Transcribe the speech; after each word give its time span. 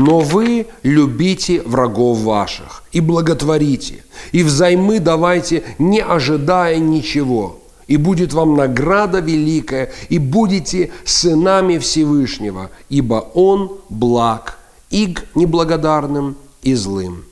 Но 0.00 0.20
вы 0.20 0.66
любите 0.82 1.60
врагов 1.60 2.20
ваших 2.20 2.84
и 2.90 3.00
благотворите, 3.00 4.02
и 4.32 4.42
взаймы 4.42 4.98
давайте, 4.98 5.62
не 5.78 6.00
ожидая 6.00 6.78
ничего. 6.78 7.58
И 7.86 7.98
будет 7.98 8.32
вам 8.32 8.56
награда 8.56 9.18
великая, 9.18 9.92
и 10.08 10.18
будете 10.18 10.90
сынами 11.04 11.76
Всевышнего, 11.76 12.70
ибо 12.88 13.30
Он 13.34 13.76
благ 13.90 14.58
и 14.88 15.12
к 15.12 15.26
неблагодарным 15.34 16.38
и 16.62 16.72
злым. 16.72 17.24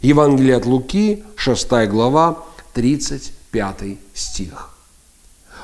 Евангелие 0.00 0.54
от 0.54 0.66
Луки, 0.66 1.24
6 1.34 1.68
глава, 1.88 2.44
35 2.74 3.98
стих. 4.14 4.70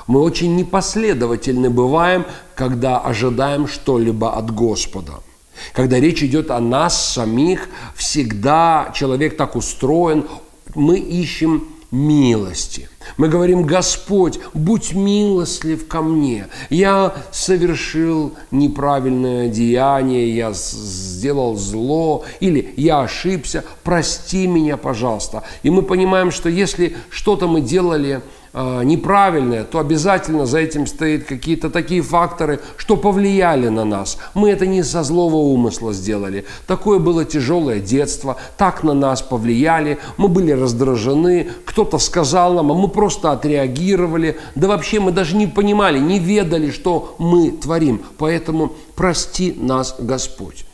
Мы 0.08 0.20
очень 0.20 0.56
непоследовательны 0.56 1.70
бываем, 1.70 2.26
когда 2.56 2.98
ожидаем 2.98 3.68
что-либо 3.68 4.36
от 4.36 4.52
Господа– 4.52 5.12
когда 5.72 5.98
речь 6.00 6.22
идет 6.22 6.50
о 6.50 6.60
нас 6.60 7.12
самих, 7.12 7.68
всегда 7.94 8.92
человек 8.94 9.36
так 9.36 9.56
устроен, 9.56 10.26
мы 10.74 10.98
ищем 10.98 11.68
милости. 11.90 12.88
Мы 13.16 13.28
говорим, 13.28 13.64
Господь, 13.64 14.38
будь 14.54 14.92
милостлив 14.92 15.88
ко 15.88 16.02
мне. 16.02 16.46
Я 16.68 17.14
совершил 17.32 18.34
неправильное 18.50 19.48
деяние, 19.48 20.34
я 20.34 20.52
сделал 21.20 21.54
зло, 21.54 22.24
или 22.40 22.72
я 22.76 23.02
ошибся, 23.02 23.62
прости 23.84 24.46
меня, 24.46 24.78
пожалуйста. 24.78 25.42
И 25.62 25.68
мы 25.68 25.82
понимаем, 25.82 26.30
что 26.30 26.48
если 26.48 26.96
что-то 27.10 27.46
мы 27.46 27.60
делали 27.60 28.22
э, 28.54 28.84
неправильное, 28.84 29.64
то 29.64 29.78
обязательно 29.78 30.46
за 30.46 30.60
этим 30.60 30.86
стоят 30.86 31.24
какие-то 31.24 31.68
такие 31.68 32.00
факторы, 32.00 32.60
что 32.78 32.96
повлияли 32.96 33.68
на 33.68 33.84
нас. 33.84 34.16
Мы 34.32 34.50
это 34.50 34.66
не 34.66 34.82
со 34.82 35.02
злого 35.02 35.36
умысла 35.36 35.92
сделали. 35.92 36.46
Такое 36.66 36.98
было 36.98 37.26
тяжелое 37.26 37.80
детство, 37.80 38.36
так 38.56 38.82
на 38.82 38.94
нас 38.94 39.20
повлияли, 39.20 39.98
мы 40.16 40.28
были 40.28 40.52
раздражены, 40.52 41.50
кто-то 41.66 41.98
сказал 41.98 42.54
нам, 42.54 42.72
а 42.72 42.74
мы 42.74 42.88
просто 42.88 43.30
отреагировали. 43.32 44.38
Да 44.54 44.68
вообще 44.68 45.00
мы 45.00 45.12
даже 45.12 45.36
не 45.36 45.46
понимали, 45.46 45.98
не 45.98 46.18
ведали, 46.18 46.70
что 46.70 47.14
мы 47.18 47.50
творим. 47.50 48.00
Поэтому 48.16 48.72
прости 48.96 49.54
нас, 49.58 49.96
Господь. 49.98 50.64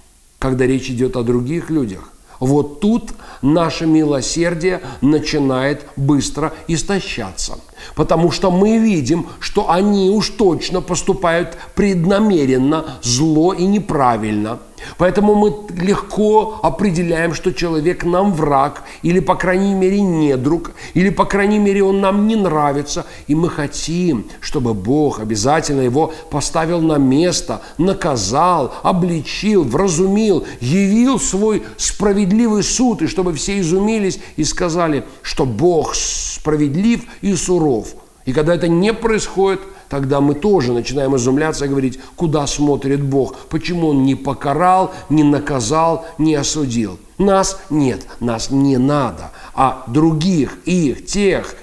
Когда 0.46 0.64
речь 0.64 0.88
идет 0.90 1.16
о 1.16 1.24
других 1.24 1.70
людях, 1.70 2.08
вот 2.38 2.78
тут 2.78 3.10
наше 3.42 3.84
милосердие 3.84 4.80
начинает 5.00 5.84
быстро 5.96 6.54
истощаться. 6.68 7.58
Потому 7.96 8.30
что 8.30 8.52
мы 8.52 8.78
видим, 8.78 9.26
что 9.40 9.72
они 9.72 10.08
уж 10.08 10.28
точно 10.28 10.80
поступают 10.80 11.58
преднамеренно, 11.74 12.84
зло 13.02 13.54
и 13.54 13.64
неправильно– 13.64 14.60
Поэтому 14.98 15.34
мы 15.34 15.54
легко 15.74 16.60
определяем, 16.62 17.34
что 17.34 17.52
человек 17.52 18.04
нам 18.04 18.32
враг, 18.32 18.82
или, 19.02 19.20
по 19.20 19.34
крайней 19.34 19.74
мере, 19.74 20.00
не 20.00 20.36
друг, 20.36 20.72
или, 20.94 21.10
по 21.10 21.24
крайней 21.24 21.58
мере, 21.58 21.82
он 21.82 22.00
нам 22.00 22.26
не 22.26 22.36
нравится. 22.36 23.06
И 23.26 23.34
мы 23.34 23.48
хотим, 23.48 24.26
чтобы 24.40 24.74
Бог 24.74 25.20
обязательно 25.20 25.82
его 25.82 26.12
поставил 26.30 26.80
на 26.80 26.96
место, 26.96 27.62
наказал, 27.78 28.74
обличил, 28.82 29.64
вразумил, 29.64 30.46
явил 30.60 31.18
свой 31.18 31.64
справедливый 31.76 32.62
суд, 32.62 33.02
и 33.02 33.06
чтобы 33.06 33.32
все 33.32 33.60
изумились 33.60 34.18
и 34.36 34.44
сказали, 34.44 35.04
что 35.22 35.44
Бог 35.46 35.94
справедлив 35.94 37.02
и 37.22 37.34
суров. 37.34 37.88
И 38.26 38.32
когда 38.32 38.54
это 38.54 38.68
не 38.68 38.92
происходит– 38.92 39.60
тогда 39.88 40.20
мы 40.20 40.34
тоже 40.34 40.72
начинаем 40.72 41.16
изумляться 41.16 41.64
и 41.64 41.68
говорить, 41.68 41.98
куда 42.16 42.46
смотрит 42.46 43.02
Бог, 43.02 43.36
почему 43.48 43.88
Он 43.88 44.04
не 44.04 44.14
покарал, 44.14 44.92
не 45.08 45.22
наказал, 45.22 46.06
не 46.18 46.34
осудил. 46.34 46.98
Нас 47.18 47.58
нет, 47.70 48.06
нас 48.20 48.50
не 48.50 48.76
надо, 48.76 49.30
а 49.54 49.84
других, 49.86 50.58
их, 50.64 51.06
тех, 51.06 51.54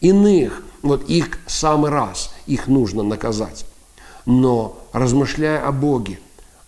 иных, 0.00 0.62
вот 0.82 1.08
их 1.08 1.38
самый 1.46 1.90
раз, 1.90 2.32
их 2.46 2.68
нужно 2.68 3.02
наказать. 3.02 3.66
Но 4.24 4.78
размышляя 4.92 5.66
о 5.66 5.72
Боге, 5.72 6.20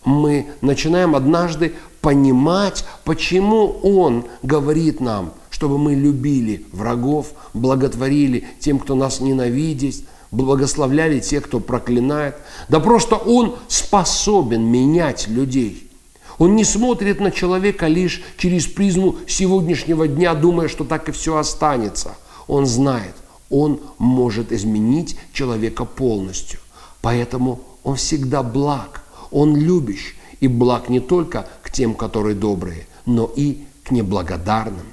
мы 0.03 0.47
начинаем 0.61 1.15
однажды 1.15 1.73
понимать, 2.01 2.83
почему 3.05 3.79
Он 3.81 4.25
говорит 4.41 4.99
нам, 4.99 5.31
чтобы 5.63 5.77
мы 5.77 5.95
любили 5.95 6.65
врагов, 6.73 7.27
благотворили 7.53 8.45
тем, 8.59 8.79
кто 8.79 8.95
нас 8.95 9.21
ненавидит, 9.21 10.03
благословляли 10.29 11.21
тех, 11.21 11.45
кто 11.45 11.61
проклинает. 11.61 12.35
Да 12.67 12.81
просто 12.81 13.15
Он 13.15 13.55
способен 13.69 14.65
менять 14.65 15.29
людей. 15.29 15.89
Он 16.37 16.57
не 16.57 16.65
смотрит 16.65 17.21
на 17.21 17.31
человека 17.31 17.87
лишь 17.87 18.21
через 18.35 18.67
призму 18.67 19.15
сегодняшнего 19.25 20.05
дня, 20.05 20.33
думая, 20.33 20.67
что 20.67 20.83
так 20.83 21.07
и 21.07 21.13
все 21.13 21.37
останется. 21.37 22.17
Он 22.47 22.65
знает, 22.65 23.15
он 23.49 23.79
может 23.97 24.51
изменить 24.51 25.15
человека 25.31 25.85
полностью. 25.85 26.59
Поэтому 27.01 27.61
он 27.85 27.95
всегда 27.95 28.43
благ, 28.43 29.01
он 29.31 29.55
любящий 29.55 30.15
и 30.41 30.49
благ 30.49 30.89
не 30.89 30.99
только 30.99 31.47
к 31.61 31.71
тем, 31.71 31.93
которые 31.93 32.35
добрые, 32.35 32.85
но 33.05 33.31
и 33.33 33.63
к 33.85 33.91
неблагодарным 33.91 34.92